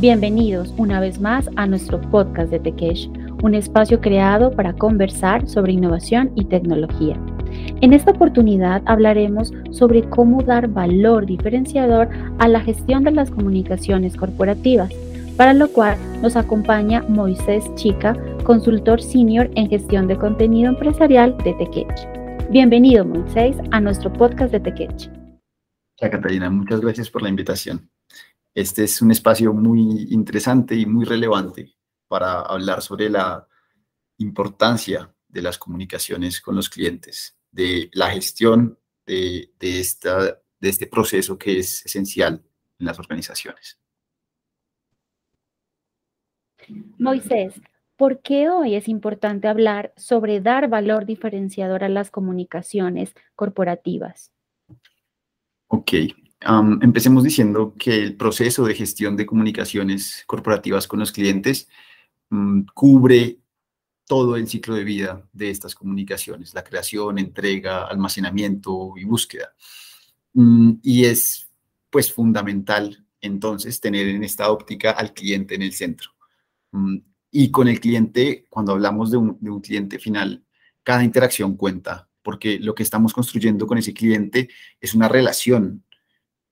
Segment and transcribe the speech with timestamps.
[0.00, 3.10] Bienvenidos una vez más a nuestro podcast de Tekesh,
[3.42, 7.20] un espacio creado para conversar sobre innovación y tecnología.
[7.80, 12.08] En esta oportunidad hablaremos sobre cómo dar valor diferenciador
[12.38, 14.92] a la gestión de las comunicaciones corporativas,
[15.36, 21.54] para lo cual nos acompaña Moisés Chica, consultor senior en gestión de contenido empresarial de
[21.54, 22.06] Tekesh.
[22.50, 25.10] Bienvenido, Moisés, a nuestro podcast de Tekesh.
[26.00, 27.90] Hola, Catalina, muchas gracias por la invitación.
[28.58, 31.76] Este es un espacio muy interesante y muy relevante
[32.08, 33.46] para hablar sobre la
[34.16, 41.38] importancia de las comunicaciones con los clientes, de la gestión de, esta, de este proceso
[41.38, 42.42] que es esencial
[42.80, 43.78] en las organizaciones.
[46.98, 47.54] Moisés,
[47.96, 54.32] ¿por qué hoy es importante hablar sobre dar valor diferenciador a las comunicaciones corporativas?
[55.68, 55.92] Ok,
[56.40, 61.68] empecemos diciendo que el proceso de gestión de comunicaciones corporativas con los clientes
[62.30, 63.38] mm, cubre
[64.06, 69.52] todo el ciclo de vida de estas comunicaciones, la creación, entrega, almacenamiento y búsqueda.
[70.34, 71.50] Mm, y es
[71.90, 76.10] pues fundamental entonces tener en esta óptica al cliente en el centro.
[76.72, 76.98] Mm,
[77.30, 80.44] y con el cliente, cuando hablamos de un cliente final,
[80.82, 84.48] cada interacción cuenta, porque lo que estamos construyendo con ese cliente
[84.80, 85.84] es una relación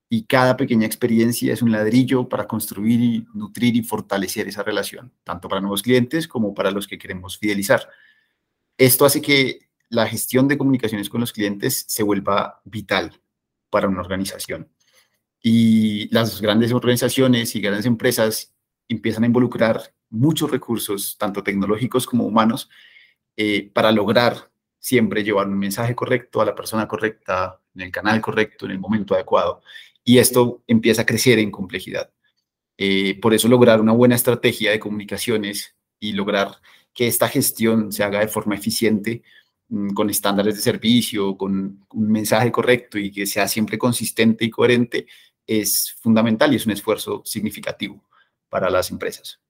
[0.08, 5.12] y cada pequeña experiencia es un ladrillo para construir y nutrir y fortalecer esa relación,
[5.24, 7.88] tanto para nuevos clientes como para los que queremos fidelizar.
[8.78, 13.20] Esto hace que la gestión de comunicaciones con los clientes se vuelva vital
[13.70, 14.68] para una organización.
[15.42, 18.54] Y las grandes organizaciones y grandes empresas
[18.88, 22.68] empiezan a involucrar muchos recursos, tanto tecnológicos como humanos,
[23.36, 24.50] eh, para lograr
[24.86, 28.78] siempre llevar un mensaje correcto a la persona correcta, en el canal correcto, en el
[28.78, 29.62] momento adecuado
[30.04, 32.12] y esto empieza a crecer en complejidad.
[32.78, 36.60] Eh, por eso lograr una buena estrategia de comunicaciones y lograr
[36.94, 39.24] que esta gestión se haga de forma eficiente,
[39.68, 44.50] mm, con estándares de servicio, con un mensaje correcto y que sea siempre consistente y
[44.50, 45.06] coherente,
[45.46, 48.04] es fundamental y es un esfuerzo significativo
[48.48, 49.40] para las empresas.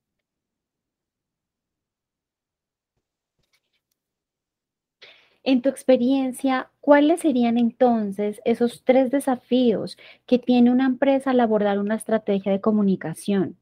[5.46, 9.96] En tu experiencia, ¿cuáles serían entonces esos tres desafíos
[10.26, 13.56] que tiene una empresa al abordar una estrategia de comunicación?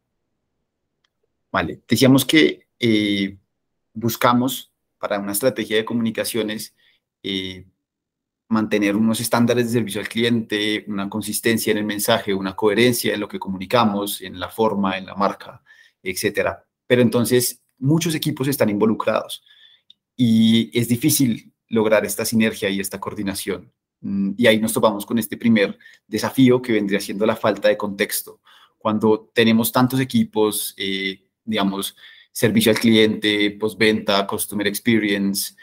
[1.53, 3.37] Vale, decíamos que eh,
[3.93, 6.75] buscamos para una estrategia de comunicaciones
[7.23, 7.67] eh,
[8.49, 13.21] mantener unos estándares de servicio al cliente, una consistencia en el mensaje, una coherencia en
[13.21, 15.63] lo que comunicamos, en la forma, en la marca,
[16.03, 16.65] etcétera.
[16.87, 19.45] Pero entonces muchos equipos están involucrados
[20.17, 23.73] y es difícil lograr esta sinergia y esta coordinación.
[24.01, 27.77] Mm, y ahí nos topamos con este primer desafío que vendría siendo la falta de
[27.77, 28.41] contexto.
[28.79, 31.97] Cuando tenemos tantos equipos, eh, digamos,
[32.33, 35.55] servicio al cliente, postventa, customer experience,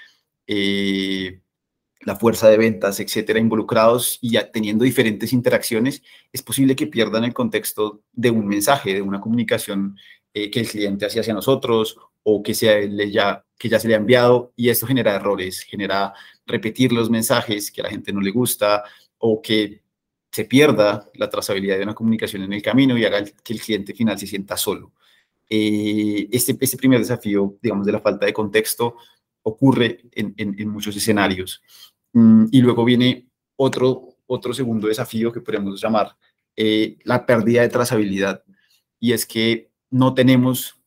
[0.47, 1.41] eh,
[2.01, 6.01] la fuerza de ventas, etcétera, involucrados y ya teniendo diferentes interacciones,
[6.33, 9.97] es posible que pierdan el contexto de un mensaje, de una comunicación
[10.33, 13.95] eh, que el cliente hace hacia nosotros o que, sea, ya, que ya se le
[13.95, 16.13] ha enviado y esto genera errores, genera
[16.45, 18.83] repetir los mensajes que a la gente no le gusta
[19.17, 19.81] o que
[20.31, 23.93] se pierda la trazabilidad de una comunicación en el camino y haga que el cliente
[23.93, 24.93] final se sienta solo.
[25.49, 28.95] Eh, este, este primer desafío, digamos, de la falta de contexto
[29.43, 31.61] ocurre en, en, muchos escenarios.
[32.13, 33.27] Mm, y luego viene
[33.57, 36.15] otro, otro segundo desafío que podemos llamar
[36.55, 38.43] eh, la pérdida de trazabilidad.
[38.99, 40.81] Y es que no tenemos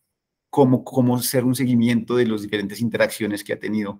[0.54, 3.98] cómo, cómo hacer un seguimiento de las diferentes interacciones que ha tenido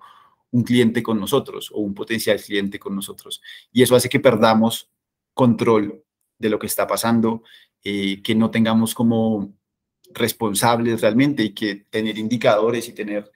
[0.53, 3.43] un cliente con nosotros o un potencial cliente con nosotros.
[3.73, 4.89] Y eso hace que perdamos
[5.35, 6.05] control
[6.39, 7.43] de lo que está pasando,
[7.83, 9.53] eh, que no tengamos como
[10.13, 13.33] responsables realmente y que tener indicadores y tener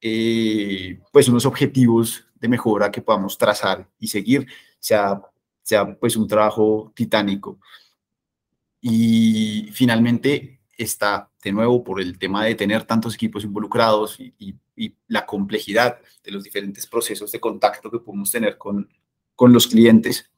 [0.00, 4.46] eh, pues unos objetivos de mejora que podamos trazar y seguir
[4.78, 5.20] sea,
[5.62, 7.60] sea pues un trabajo titánico.
[8.80, 14.56] Y finalmente, está de nuevo por el tema de tener tantos equipos involucrados y,
[15.06, 18.88] la complejidad de los diferentes procesos de contacto que podemos tener con,
[19.38, 20.30] los clientes,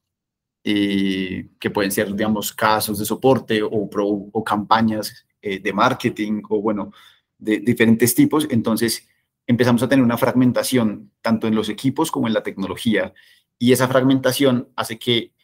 [0.64, 6.62] eh, que pueden ser, digamos, casos de soporte o, o campañas eh, de marketing o,
[6.62, 6.90] bueno,
[7.36, 8.46] de, diferentes tipos.
[8.50, 9.06] Entonces,
[9.46, 13.12] empezamos a tener una fragmentación tanto en los equipos como en la tecnología.
[13.58, 15.34] Y esa fragmentación hace que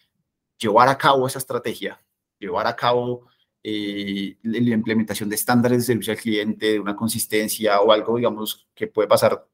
[0.59, 2.03] llevar a cabo esa estrategia,
[2.39, 3.27] llevar a cabo
[3.63, 8.69] eh, la implementación de estándares de servicio al cliente, de una consistencia o algo, digamos,
[8.75, 9.47] que puede pasar,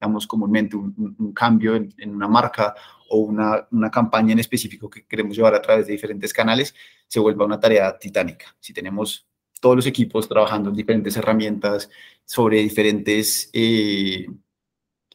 [0.00, 2.74] digamos, comúnmente un, cambio en, una marca
[3.08, 6.74] o una, una, campaña en específico que queremos llevar a través de diferentes canales,
[7.06, 8.54] se vuelva una tarea titánica.
[8.60, 9.26] Si tenemos
[9.60, 11.88] todos los equipos trabajando en diferentes herramientas
[12.26, 14.26] sobre diferentes eh,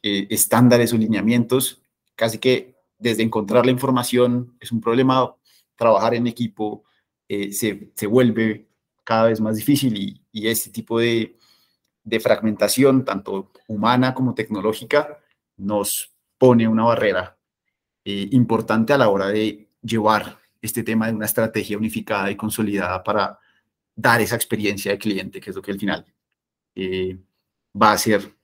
[0.02, 1.82] eh, estándares o lineamientos,
[2.16, 5.36] casi que desde encontrar la información es un problema,
[5.76, 6.82] trabajar en equipo
[7.32, 8.66] eh, se, se, vuelve
[9.04, 11.36] cada vez más difícil y, y este tipo de,
[12.02, 15.20] de, fragmentación, tanto humana como tecnológica,
[15.56, 17.36] nos pone una barrera
[18.04, 23.38] importante a la hora de llevar este tema de una estrategia unificada y consolidada para
[23.94, 26.04] dar esa experiencia de cliente, que es lo que al final
[26.74, 27.16] eh,
[27.80, 28.34] va a ser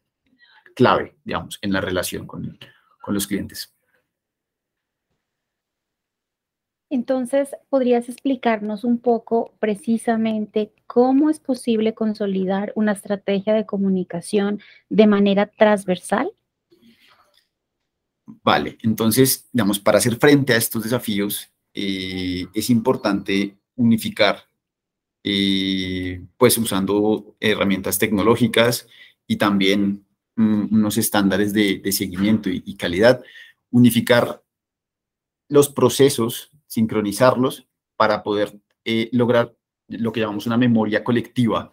[0.76, 2.56] clave, digamos, en la relación con,
[3.02, 3.75] con los clientes.
[6.88, 15.06] Entonces, ¿podrías explicarnos un poco precisamente cómo es posible consolidar una estrategia de comunicación de
[15.06, 16.30] manera transversal?
[18.26, 24.46] Vale, entonces, digamos, para hacer frente a estos desafíos, eh, es importante unificar
[25.28, 28.88] eh, pues usando herramientas tecnológicas
[29.26, 30.06] y también
[30.36, 33.24] mm, unos estándares de, seguimiento y, calidad,
[33.70, 34.44] unificar
[35.48, 37.66] los procesos, sincronizarlos
[37.96, 39.54] para poder eh, lograr
[39.88, 41.72] lo que llamamos una memoria colectiva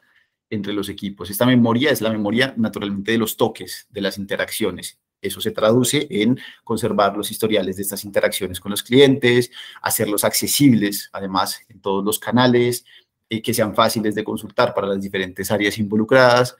[0.49, 1.29] entre los equipos.
[1.29, 4.99] Esta memoria es la memoria naturalmente de los toques, de las interacciones.
[5.21, 9.51] Eso se traduce en conservar los historiales de estas interacciones con los clientes,
[9.81, 12.85] hacerlos accesibles, además, en todos los canales,
[13.41, 16.55] que sean fáciles de consultar para las diferentes áreas involucradas.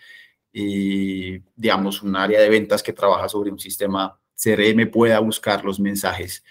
[0.51, 6.43] digamos, un área de ventas que trabaja sobre un sistema CRM pueda buscar los mensajes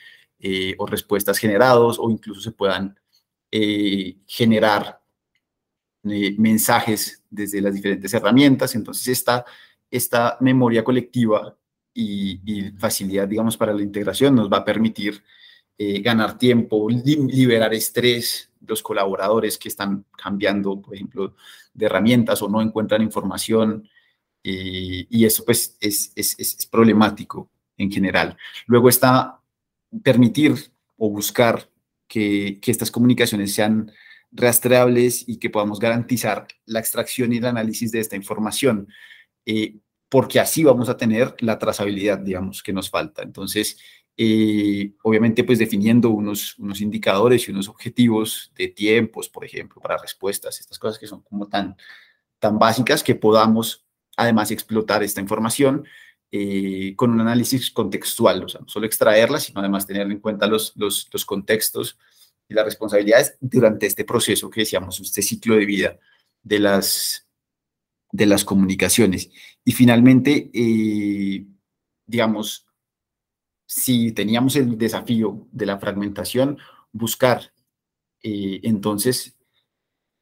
[0.45, 2.99] eh, o respuestas generados o incluso se puedan
[3.49, 5.01] eh, generar
[6.05, 8.75] eh, mensajes desde las diferentes herramientas.
[8.75, 9.45] Entonces, esta,
[9.89, 11.57] esta memoria colectiva
[11.95, 15.23] y, y, facilidad, digamos, para la integración nos va a permitir
[15.79, 21.35] ganar tiempo, liberar estrés, los colaboradores que están cambiando, por ejemplo,
[21.75, 23.89] de herramientas o no encuentran información
[24.43, 28.37] y, eso pues es, es, problemático en general.
[28.67, 29.42] Luego está
[30.03, 30.55] permitir
[30.97, 31.69] o buscar
[32.09, 33.91] que, estas comunicaciones sean
[34.31, 38.89] rastreables y que podamos garantizar la extracción y el análisis de esta información,
[39.45, 39.77] eh,
[40.09, 43.23] porque así vamos a tener la trazabilidad, digamos, que nos falta.
[43.23, 43.79] Entonces,
[44.17, 50.61] eh, obviamente pues definiendo unos, indicadores y unos objetivos de tiempos, por ejemplo, para respuestas,
[50.61, 51.77] estas cosas que son como tan
[52.59, 53.87] básicas que podamos
[54.17, 55.85] además explotar esta información
[56.33, 60.47] eh, con un análisis contextual, o sea, no solo extraerla, sino además tener en cuenta
[60.47, 61.99] los, los, los contextos
[62.49, 65.99] y las responsabilidades durante este proceso que decíamos, este ciclo de vida
[66.43, 67.29] de las,
[68.11, 69.31] de las comunicaciones.
[69.65, 71.45] Y finalmente, eh,
[72.07, 72.67] digamos,
[73.67, 76.59] si teníamos el desafío de la fragmentación,
[76.93, 77.53] buscar
[78.23, 79.37] eh, entonces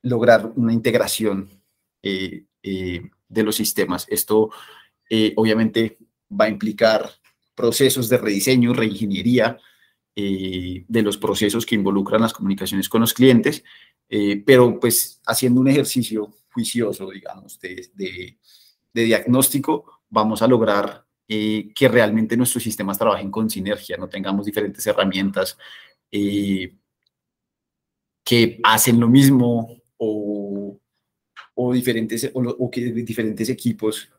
[0.03, 1.51] lograr una integración
[2.03, 4.07] eh, eh, de los sistemas.
[4.09, 4.51] Esto
[5.37, 5.99] obviamente
[6.31, 7.11] va a implicar
[7.55, 9.59] procesos de rediseño, reingeniería
[10.15, 13.65] de los procesos que involucran las comunicaciones con los clientes,
[14.45, 17.89] pero pues haciendo un ejercicio juicioso, digamos, de,
[18.93, 24.47] de diagnóstico, vamos a lograr eh, que realmente nuestros sistemas trabajen con sinergia, no tengamos
[24.47, 25.57] diferentes herramientas
[26.11, 26.75] eh,
[28.25, 30.77] que hacen lo mismo o,
[31.55, 34.11] o diferentes, o, que diferentes equipos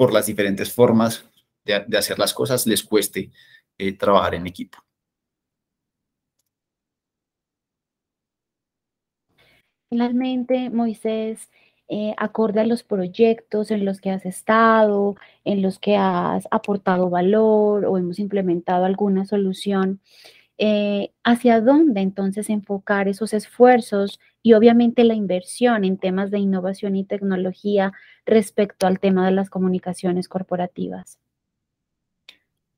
[0.00, 1.28] por las diferentes formas
[1.62, 3.30] de, hacer las cosas les cueste
[3.76, 4.78] eh, trabajar en equipo.
[9.90, 11.50] Finalmente, Moisés,
[11.88, 17.10] eh, acorde a los proyectos en los que has estado, en los que has aportado
[17.10, 20.00] valor o hemos implementado alguna solución.
[20.62, 26.96] Eh, ¿Hacia dónde entonces enfocar esos esfuerzos y obviamente la inversión en temas de innovación
[26.96, 27.94] y tecnología
[28.26, 31.18] respecto al tema de las comunicaciones corporativas?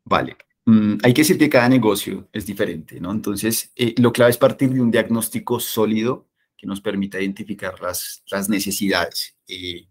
[0.04, 0.36] Vale.
[0.64, 3.10] Mm, hay que decir que cada negocio es diferente, ¿no?
[3.10, 8.22] Entonces, eh, lo clave es partir de un diagnóstico sólido que nos permita identificar las,
[8.30, 9.88] las necesidades eh,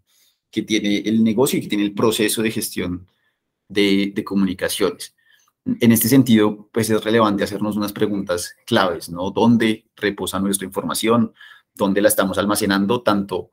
[0.50, 3.06] que tiene el negocio y que tiene el proceso de gestión
[3.68, 5.14] de, de, comunicaciones.
[5.64, 9.30] En este sentido, pues es relevante hacernos unas preguntas claves, ¿no?
[9.30, 11.34] ¿Dónde reposa nuestra información?
[11.74, 13.02] ¿Dónde la estamos almacenando?
[13.02, 13.50] Tanto,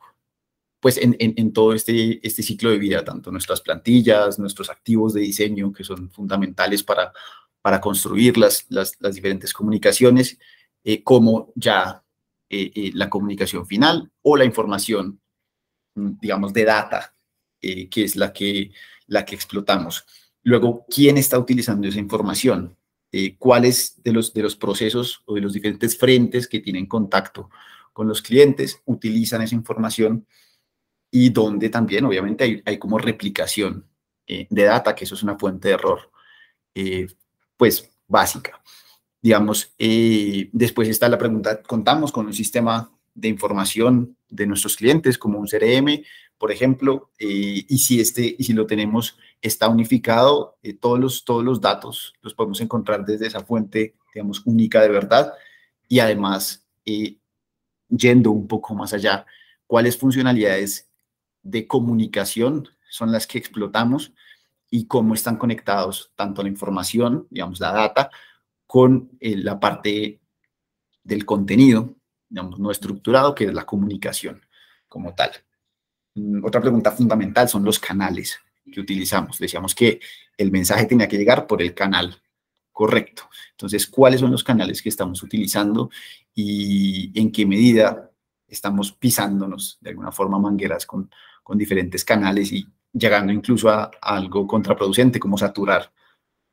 [0.80, 5.72] pues en, todo este, este ciclo de vida, tanto nuestras plantillas, nuestros activos de diseño,
[5.72, 7.12] que son fundamentales para,
[7.80, 8.68] construir las,
[9.14, 10.40] diferentes comunicaciones,
[10.84, 12.04] eh, como ya
[12.50, 15.22] eh, eh, la comunicación final o la información,
[15.94, 17.14] mm, digamos, de data,
[17.62, 18.72] que es la que
[19.08, 20.06] explotamos.
[20.44, 22.78] Luego, ¿quién está utilizando esa información?
[23.40, 27.50] ¿Cuáles de los, de los procesos o de los diferentes frentes que tienen contacto
[28.00, 30.26] con los clientes, utilizan esa información
[31.12, 33.90] y donde también obviamente hay, hay como replicación
[34.26, 36.12] eh, de data, que eso es una fuente de error,
[36.76, 37.08] eh,
[37.58, 38.62] pues básica.
[39.22, 45.18] Digamos, eh, después está la pregunta, ¿contamos con un sistema de información de nuestros clientes
[45.18, 46.04] como un CRM,
[46.38, 47.12] por ejemplo?
[47.20, 52.34] y, si este, y si lo tenemos, está unificado, todos, los, todos los datos los
[52.34, 55.34] podemos encontrar desde esa fuente, digamos, única de verdad.
[55.88, 56.66] Y además,
[57.90, 59.26] yendo un poco más allá,
[59.68, 60.90] ¿cuáles funcionalidades
[61.44, 64.14] de comunicación son las que explotamos
[64.70, 68.10] y cómo están conectados tanto la información, digamos, la data,
[68.68, 70.20] con eh, la parte
[71.04, 71.96] del contenido,
[72.30, 74.46] digamos, no estructurado, que es la comunicación
[74.88, 75.32] como tal.
[76.16, 78.40] Mm, otra pregunta fundamental son los canales
[78.72, 79.40] que utilizamos.
[79.40, 80.00] Decíamos que
[80.38, 82.22] el mensaje tenía que llegar por el canal
[82.72, 83.24] correcto.
[83.52, 85.90] Entonces, ¿cuáles son los canales que estamos utilizando
[86.34, 88.10] y en qué medida
[88.48, 91.12] estamos pisándonos de alguna forma mangueras con,
[91.44, 95.92] con diferentes canales y llegando incluso a, algo contraproducente como saturar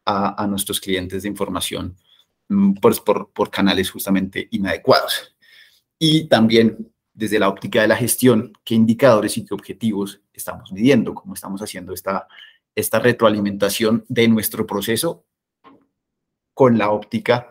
[0.05, 1.97] a, nuestros clientes de información
[2.49, 5.36] mm, pues por, por, canales justamente inadecuados.
[5.99, 11.15] Y también desde la óptica de la gestión, qué indicadores y qué objetivos estamos midiendo,
[11.15, 12.29] cómo estamos haciendo esta,
[12.75, 15.25] esta retroalimentación de nuestro proceso
[16.53, 17.51] con la óptica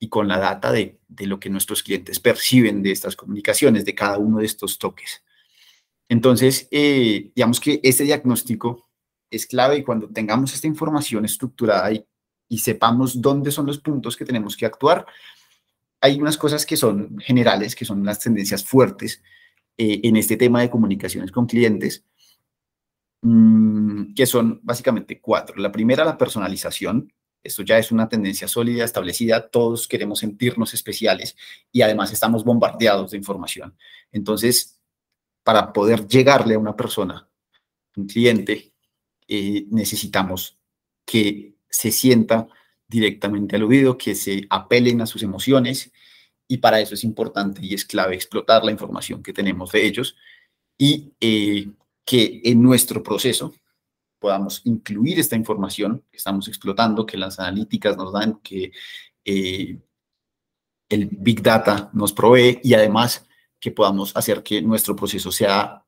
[0.00, 3.94] y con la data de, de, lo que nuestros clientes perciben de estas comunicaciones, de
[3.94, 5.22] cada uno de estos toques.
[6.08, 8.88] Entonces, eh, digamos que este diagnóstico
[9.30, 12.04] es clave y cuando tengamos esta información estructurada y,
[12.48, 15.06] y, sepamos dónde son los puntos que tenemos que actuar,
[16.04, 19.22] hay unas cosas que son generales, que son las tendencias fuertes
[19.78, 22.04] eh, en este tema de comunicaciones con clientes,
[23.22, 25.56] mmm, que son básicamente cuatro.
[25.56, 27.10] La primera, la personalización.
[27.42, 29.48] Esto ya es una tendencia sólida, establecida.
[29.48, 31.36] Todos queremos sentirnos especiales
[31.72, 33.74] y además estamos bombardeados de información.
[34.12, 34.78] Entonces,
[35.42, 37.30] para poder llegarle a una persona,
[37.96, 38.74] un cliente,
[39.26, 40.58] eh, necesitamos
[41.06, 42.46] que se sienta
[42.88, 45.92] directamente aludido, que se apelen a sus emociones
[46.46, 50.16] y para eso es importante y es clave explotar la información que tenemos de ellos
[50.76, 51.68] y eh,
[52.04, 53.54] que en nuestro proceso
[54.18, 58.72] podamos incluir esta información que estamos explotando, que las analíticas nos dan, que
[59.24, 59.78] eh,
[60.88, 63.26] el Big Data nos provee y además
[63.60, 65.84] que podamos hacer que nuestro proceso sea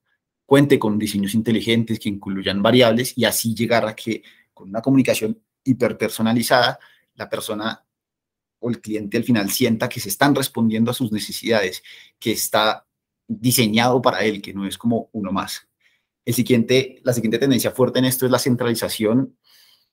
[0.47, 4.23] cuente con diseños inteligentes que incluyan variables y así llegar a que
[4.55, 6.79] con una comunicación hiperpersonalizada
[7.15, 7.85] la persona
[8.59, 11.83] o el cliente al final sienta que se están respondiendo a sus necesidades,
[12.19, 12.87] que está
[13.29, 15.69] diseñado para él, que no es como uno más.
[16.25, 19.37] El siguiente, la siguiente tendencia fuerte en esto es la centralización.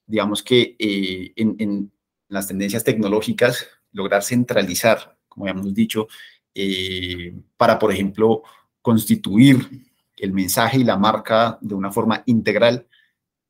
[0.06, 1.92] Digamos que eh, en,
[2.28, 6.08] las tendencias tecnológicas, lograr centralizar, como habíamos dicho,
[6.56, 8.44] eh, para, por ejemplo,
[8.82, 9.58] constituir
[10.18, 12.88] el mensaje y la marca de una forma integral,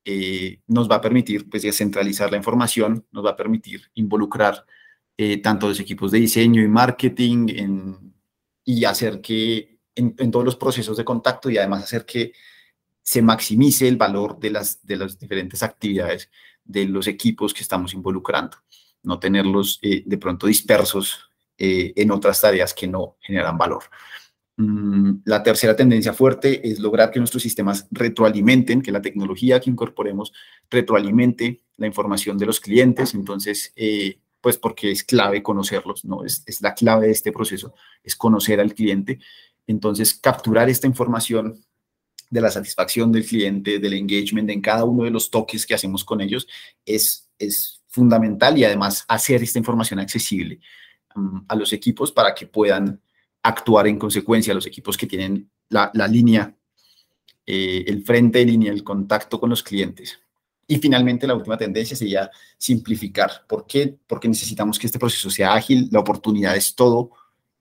[0.05, 4.65] eh, nos va a permitir pues, descentralizar la información, nos va a permitir involucrar
[5.17, 7.47] eh, tanto los equipos de diseño y marketing
[8.65, 12.33] y hacer que en, todos los procesos de contacto y además hacer que
[13.01, 16.29] se maximice el valor de las, de las diferentes actividades
[16.63, 18.57] de los equipos que estamos involucrando,
[19.03, 21.29] no tenerlos de pronto dispersos
[21.65, 23.83] eh, en otras tareas que no generan valor.
[24.55, 29.69] Mm, la tercera tendencia fuerte es lograr que nuestros sistemas retroalimenten, que la tecnología que
[29.69, 30.31] incorporemos
[30.69, 33.13] retroalimente la información de los clientes.
[33.13, 36.23] Entonces, eh, pues porque es clave conocerlos, ¿no?
[36.23, 39.19] Es, es, la clave de este proceso, es conocer al cliente.
[39.65, 41.63] Entonces, capturar esta información
[42.29, 46.03] de la satisfacción del cliente, del engagement en cada uno de los toques que hacemos
[46.03, 46.47] con ellos,
[46.85, 50.59] es, es fundamental y además hacer esta información accesible
[51.47, 52.99] a los equipos para que puedan
[53.43, 56.55] actuar en consecuencia, los equipos que tienen la, línea,
[57.45, 60.19] eh, el frente de línea, el contacto con los clientes.
[60.65, 63.45] Y finalmente, la última tendencia sería simplificar.
[63.47, 63.95] ¿Por qué?
[64.07, 67.11] Porque necesitamos que este proceso sea ágil, la oportunidad es todo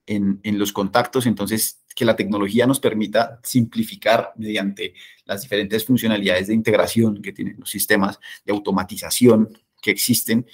[0.06, 6.46] en, en los contactos, entonces que la tecnología nos permita simplificar mediante las diferentes funcionalidades
[6.46, 10.46] de integración que tienen los sistemas de automatización que existen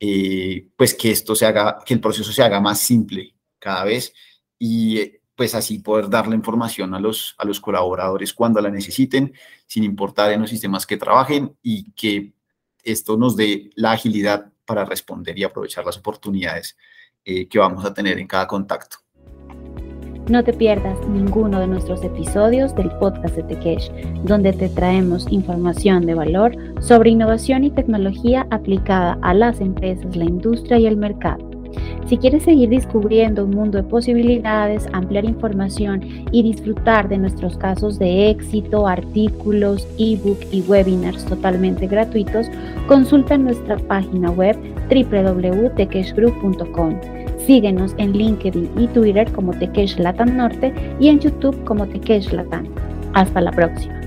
[0.00, 4.12] eh, pues que esto se haga, que el proceso se haga más simple cada vez
[4.66, 9.34] y pues así poder dar la información a los, a los colaboradores cuando la necesiten,
[9.66, 12.32] sin importar en los sistemas que trabajen y que
[12.82, 16.78] esto nos dé la agilidad para responder y aprovechar las oportunidades
[17.26, 18.96] eh, que vamos a tener en cada contacto.
[20.30, 23.92] No te pierdas ninguno de nuestros episodios del podcast de Tekesh,
[24.22, 30.24] donde te traemos información de valor sobre innovación y tecnología aplicada a las empresas, la
[30.24, 31.53] industria y el mercado.
[32.06, 37.98] Si quieres seguir descubriendo un mundo de posibilidades, ampliar información y disfrutar de nuestros casos
[37.98, 42.48] de éxito, artículos, ebook y webinars totalmente gratuitos,
[42.88, 44.54] consulta nuestra página web
[44.90, 47.00] www.tekeshgroup.com.
[47.38, 52.66] Síguenos en LinkedIn y Twitter como Tekesh Latam Norte y en YouTube como Tekesh Latam.
[53.14, 54.03] Hasta la próxima.